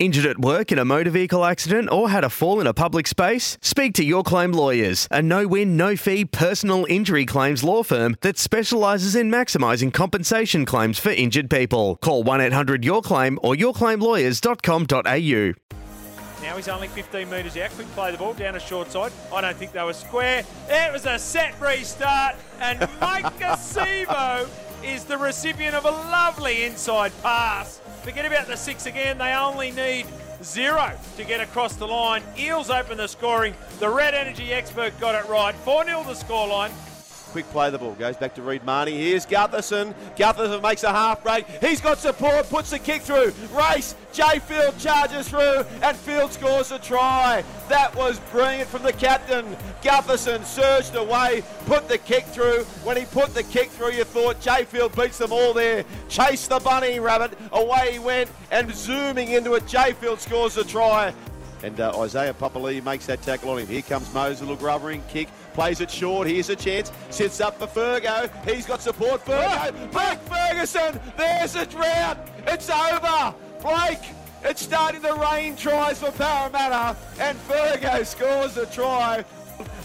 Injured 0.00 0.24
at 0.24 0.38
work 0.38 0.72
in 0.72 0.78
a 0.78 0.84
motor 0.86 1.10
vehicle 1.10 1.44
accident 1.44 1.92
or 1.92 2.08
had 2.08 2.24
a 2.24 2.30
fall 2.30 2.58
in 2.58 2.66
a 2.66 2.72
public 2.72 3.06
space? 3.06 3.58
Speak 3.60 3.92
to 3.96 4.02
Your 4.02 4.22
Claim 4.22 4.50
Lawyers, 4.50 5.06
a 5.10 5.20
no 5.20 5.46
win, 5.46 5.76
no 5.76 5.94
fee 5.94 6.24
personal 6.24 6.86
injury 6.88 7.26
claims 7.26 7.62
law 7.62 7.82
firm 7.82 8.16
that 8.22 8.38
specialises 8.38 9.14
in 9.14 9.30
maximising 9.30 9.92
compensation 9.92 10.64
claims 10.64 10.98
for 10.98 11.10
injured 11.10 11.50
people. 11.50 11.96
Call 11.96 12.22
1 12.22 12.40
800 12.40 12.82
Your 12.82 13.02
Claim 13.02 13.38
or 13.42 13.54
yourclaimlawyers.com.au. 13.54 15.52
Now 16.42 16.56
he's 16.56 16.68
only 16.68 16.88
15 16.88 17.28
metres 17.28 17.58
out. 17.58 17.68
Quick 17.72 17.88
play 17.88 18.10
the 18.10 18.16
ball 18.16 18.32
down 18.32 18.56
a 18.56 18.60
short 18.60 18.90
side. 18.90 19.12
I 19.30 19.42
don't 19.42 19.56
think 19.58 19.72
they 19.72 19.84
were 19.84 19.92
square. 19.92 20.44
It 20.70 20.92
was 20.94 21.04
a 21.04 21.18
set 21.18 21.60
restart, 21.60 22.36
and 22.58 22.78
Maika 23.02 23.54
Sivo 23.58 24.48
is 24.82 25.04
the 25.04 25.18
recipient 25.18 25.74
of 25.74 25.84
a 25.84 25.90
lovely 25.90 26.64
inside 26.64 27.12
pass. 27.22 27.82
Forget 28.02 28.24
about 28.24 28.46
the 28.46 28.56
six 28.56 28.86
again. 28.86 29.18
They 29.18 29.34
only 29.34 29.70
need 29.72 30.06
zero 30.42 30.92
to 31.16 31.24
get 31.24 31.40
across 31.40 31.74
the 31.76 31.86
line. 31.86 32.22
Eels 32.38 32.70
open 32.70 32.96
the 32.96 33.06
scoring. 33.06 33.54
The 33.78 33.90
Red 33.90 34.14
Energy 34.14 34.52
expert 34.52 34.98
got 34.98 35.14
it 35.14 35.28
right. 35.28 35.54
4 35.54 35.84
0 35.84 36.04
the 36.04 36.14
scoreline. 36.14 36.70
Quick 37.32 37.48
play 37.50 37.70
the 37.70 37.78
ball. 37.78 37.94
Goes 37.94 38.16
back 38.16 38.34
to 38.34 38.42
Reed 38.42 38.64
Mahoney. 38.64 38.98
Here's 38.98 39.24
Gutherson. 39.24 39.94
Gutherson 40.16 40.60
makes 40.62 40.82
a 40.82 40.90
half 40.90 41.22
break. 41.22 41.46
He's 41.60 41.80
got 41.80 41.98
support. 41.98 42.48
Puts 42.48 42.70
the 42.70 42.78
kick 42.78 43.02
through. 43.02 43.32
Race. 43.52 43.94
Jay 44.12 44.40
Field 44.40 44.76
charges 44.78 45.28
through. 45.28 45.64
And 45.80 45.96
Field 45.96 46.32
scores 46.32 46.72
a 46.72 46.80
try. 46.80 47.44
That 47.68 47.94
was 47.94 48.18
brilliant 48.32 48.68
from 48.68 48.82
the 48.82 48.92
captain. 48.92 49.56
Gutherson 49.82 50.44
surged 50.44 50.96
away. 50.96 51.44
Put 51.66 51.88
the 51.88 51.98
kick 51.98 52.24
through. 52.26 52.64
When 52.82 52.96
he 52.96 53.04
put 53.04 53.32
the 53.32 53.44
kick 53.44 53.70
through, 53.70 53.92
you 53.92 54.04
thought 54.04 54.40
Jay 54.40 54.64
Field 54.64 54.96
beats 54.96 55.18
them 55.18 55.32
all 55.32 55.54
there. 55.54 55.84
Chase 56.08 56.48
the 56.48 56.58
bunny 56.58 56.98
rabbit. 56.98 57.38
Away 57.52 57.92
he 57.92 57.98
went. 58.00 58.28
And 58.50 58.74
zooming 58.74 59.30
into 59.30 59.54
it, 59.54 59.68
Jay 59.68 59.92
Field 59.92 60.18
scores 60.18 60.56
a 60.56 60.64
try. 60.64 61.14
And 61.62 61.78
uh, 61.78 62.00
Isaiah 62.00 62.32
Papali 62.32 62.82
makes 62.82 63.06
that 63.06 63.20
tackle 63.22 63.50
on 63.50 63.58
him. 63.58 63.66
Here 63.66 63.82
comes 63.82 64.12
Moses, 64.14 64.40
a 64.40 64.44
little 64.44 64.56
grubbering 64.56 65.02
kick. 65.08 65.28
Plays 65.60 65.82
it 65.82 65.90
short. 65.90 66.26
Here's 66.26 66.48
a 66.48 66.56
chance. 66.56 66.90
Sits 67.10 67.38
up 67.38 67.58
for 67.58 67.66
Fergo. 67.66 68.30
He's 68.48 68.64
got 68.64 68.80
support. 68.80 69.22
Fergo. 69.26 69.74
Oh! 69.74 69.88
Blake 69.88 70.18
Ferguson. 70.20 70.98
There's 71.18 71.54
a 71.54 71.66
drought. 71.66 72.16
It's 72.46 72.70
over. 72.70 73.34
Blake. 73.60 74.00
It's 74.42 74.62
starting 74.62 75.02
to 75.02 75.12
rain 75.16 75.56
tries 75.56 75.98
for 75.98 76.12
Parramatta. 76.12 76.96
And 77.18 77.36
Fergo 77.40 78.06
scores 78.06 78.56
a 78.56 78.64
try. 78.64 79.22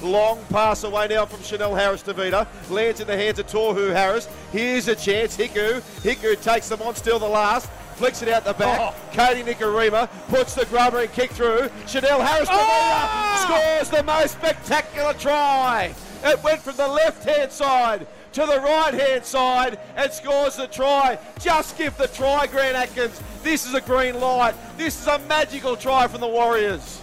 Long 0.01 0.39
pass 0.45 0.85
away 0.85 1.09
now 1.09 1.25
from 1.25 1.43
Chanel 1.43 1.75
Harris-Tavita. 1.75 2.47
Lands 2.69 3.01
in 3.01 3.07
the 3.07 3.17
hands 3.17 3.39
of 3.39 3.47
Tohu 3.47 3.91
Harris. 3.91 4.29
Here's 4.53 4.87
a 4.87 4.95
chance. 4.95 5.35
Hiku. 5.35 5.81
Hiku 6.03 6.41
takes 6.41 6.69
them 6.69 6.81
on, 6.83 6.95
still 6.95 7.19
the 7.19 7.27
last. 7.27 7.69
Flicks 7.95 8.21
it 8.21 8.27
out 8.29 8.43
the 8.43 8.53
back. 8.53 8.93
Oh. 8.93 8.95
Kodi 9.13 9.43
Nikorima 9.43 10.09
puts 10.27 10.53
the 10.53 10.65
grubber 10.65 10.99
and 10.99 11.11
kick 11.13 11.31
through. 11.31 11.69
Chanel 11.87 12.21
Harris 12.21 12.49
Oh! 12.51 13.45
Scores 13.45 13.89
the 13.89 14.03
most 14.03 14.33
spectacular 14.33 15.13
try. 15.13 15.93
It 16.23 16.43
went 16.43 16.59
from 16.61 16.75
the 16.75 16.87
left 16.87 17.23
hand 17.23 17.51
side 17.51 18.05
to 18.33 18.45
the 18.45 18.59
right 18.59 18.93
hand 18.93 19.23
side 19.23 19.79
and 19.95 20.11
scores 20.11 20.57
the 20.57 20.67
try. 20.67 21.17
Just 21.39 21.77
give 21.77 21.95
the 21.97 22.07
try, 22.09 22.47
Grant 22.47 22.75
Atkins. 22.75 23.21
This 23.43 23.65
is 23.65 23.73
a 23.73 23.81
green 23.81 24.19
light. 24.19 24.55
This 24.77 24.99
is 24.99 25.07
a 25.07 25.19
magical 25.19 25.77
try 25.77 26.07
from 26.07 26.19
the 26.19 26.27
Warriors. 26.27 27.01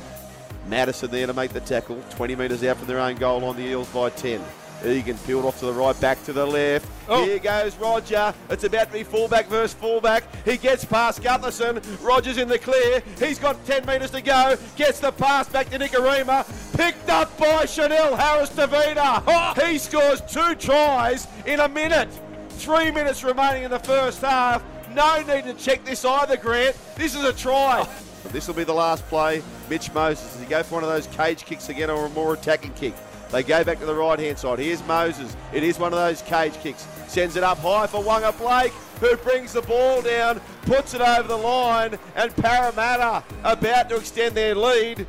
Madison 0.68 1.10
there 1.10 1.26
to 1.26 1.32
make 1.32 1.52
the 1.52 1.60
tackle. 1.60 2.02
20 2.10 2.36
metres 2.36 2.62
out 2.64 2.76
from 2.76 2.86
their 2.86 3.00
own 3.00 3.16
goal 3.16 3.44
on 3.44 3.56
the 3.56 3.62
Eels 3.62 3.88
by 3.88 4.10
10. 4.10 4.42
Egan 4.86 5.16
peeled 5.18 5.44
off 5.44 5.58
to 5.60 5.66
the 5.66 5.72
right, 5.72 5.98
back 6.00 6.22
to 6.24 6.32
the 6.32 6.44
left. 6.44 6.88
Oh. 7.08 7.24
Here 7.24 7.38
goes 7.38 7.76
Roger. 7.76 8.34
It's 8.50 8.64
about 8.64 8.88
to 8.88 8.92
be 8.92 9.02
fullback 9.04 9.46
versus 9.46 9.74
fullback. 9.74 10.24
He 10.44 10.56
gets 10.56 10.84
past 10.84 11.22
Gutherson. 11.22 11.82
Rogers 12.04 12.38
in 12.38 12.48
the 12.48 12.58
clear. 12.58 13.02
He's 13.18 13.38
got 13.38 13.64
10 13.66 13.86
metres 13.86 14.10
to 14.12 14.20
go. 14.20 14.56
Gets 14.76 15.00
the 15.00 15.12
pass 15.12 15.48
back 15.48 15.70
to 15.70 15.78
Nikorima. 15.78 16.46
Picked 16.76 17.08
up 17.08 17.36
by 17.38 17.66
Chanel 17.66 18.16
Harris-Tavita. 18.16 19.22
Oh. 19.26 19.66
He 19.66 19.78
scores 19.78 20.20
two 20.22 20.54
tries 20.54 21.26
in 21.46 21.60
a 21.60 21.68
minute. 21.68 22.08
Three 22.50 22.90
minutes 22.90 23.24
remaining 23.24 23.64
in 23.64 23.70
the 23.70 23.78
first 23.78 24.20
half. 24.20 24.62
No 24.94 25.22
need 25.22 25.44
to 25.44 25.54
check 25.54 25.84
this 25.84 26.04
either, 26.04 26.36
Grant. 26.36 26.76
This 26.96 27.14
is 27.14 27.24
a 27.24 27.32
try. 27.32 27.84
Oh. 27.86 28.28
This 28.28 28.46
will 28.46 28.54
be 28.54 28.64
the 28.64 28.74
last 28.74 29.06
play. 29.08 29.42
Mitch 29.68 29.92
Moses. 29.92 30.32
Does 30.32 30.40
he 30.40 30.46
go 30.46 30.62
for 30.62 30.76
one 30.76 30.84
of 30.84 30.90
those 30.90 31.06
cage 31.08 31.44
kicks 31.44 31.68
again 31.68 31.90
or 31.90 32.06
a 32.06 32.10
more 32.10 32.34
attacking 32.34 32.72
kick? 32.74 32.94
They 33.32 33.42
go 33.42 33.64
back 33.64 33.80
to 33.80 33.86
the 33.86 33.94
right 33.94 34.18
hand 34.18 34.38
side. 34.38 34.58
Here's 34.58 34.86
Moses. 34.86 35.34
It 35.54 35.62
is 35.62 35.78
one 35.78 35.94
of 35.94 35.98
those 35.98 36.20
cage 36.22 36.52
kicks. 36.62 36.86
Sends 37.08 37.34
it 37.34 37.42
up 37.42 37.58
high 37.58 37.86
for 37.86 38.02
Waqa 38.02 38.36
Blake, 38.38 38.72
who 39.00 39.16
brings 39.16 39.54
the 39.54 39.62
ball 39.62 40.02
down, 40.02 40.38
puts 40.62 40.92
it 40.92 41.00
over 41.00 41.26
the 41.26 41.36
line, 41.36 41.98
and 42.14 42.36
Parramatta 42.36 43.24
about 43.42 43.88
to 43.88 43.96
extend 43.96 44.34
their 44.34 44.54
lead. 44.54 45.06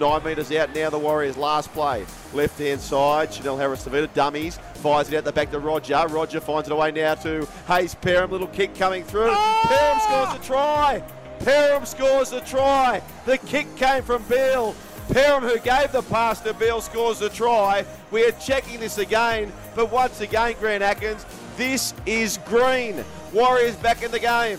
Nine 0.00 0.24
metres 0.24 0.50
out 0.52 0.74
now, 0.74 0.90
the 0.90 0.98
Warriors' 0.98 1.36
last 1.36 1.70
play. 1.72 2.04
Left 2.32 2.58
hand 2.58 2.80
side, 2.80 3.32
Chanel 3.32 3.58
Harris-Tavita, 3.58 4.12
dummies, 4.14 4.58
fires 4.76 5.12
it 5.12 5.16
out 5.16 5.24
the 5.24 5.30
back 5.32 5.50
to 5.52 5.60
Roger. 5.60 6.06
Roger 6.08 6.40
finds 6.40 6.68
it 6.68 6.72
away 6.72 6.90
now 6.90 7.14
to 7.14 7.46
Hayze 7.68 7.94
Perham, 8.00 8.30
little 8.30 8.48
kick 8.48 8.74
coming 8.74 9.04
through. 9.04 9.30
Oh! 9.30 9.62
Perham 9.66 10.00
scores 10.00 10.40
a 10.40 10.48
try. 10.48 11.02
Perham 11.40 11.86
scores 11.86 12.32
a 12.32 12.40
try. 12.40 13.02
The 13.26 13.38
kick 13.38 13.76
came 13.76 14.02
from 14.02 14.22
Beale. 14.24 14.74
Perham, 15.08 15.42
who 15.42 15.58
gave 15.58 15.92
the 15.92 16.02
pass 16.02 16.40
to 16.40 16.54
Beale, 16.54 16.80
scores 16.80 17.20
a 17.20 17.28
try. 17.28 17.84
We 18.10 18.24
are 18.26 18.32
checking 18.32 18.80
this 18.80 18.98
again, 18.98 19.52
but 19.74 19.92
once 19.92 20.20
again, 20.20 20.54
Grant 20.58 20.82
Atkins, 20.82 21.24
this 21.56 21.94
is 22.06 22.38
green. 22.46 23.04
Warriors 23.32 23.76
back 23.76 24.02
in 24.02 24.10
the 24.10 24.18
game. 24.18 24.58